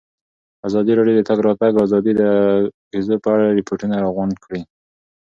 [0.67, 2.23] ازادي راډیو د د تګ راتګ ازادي د
[2.87, 4.61] اغېزو په اړه ریپوټونه راغونډ کړي.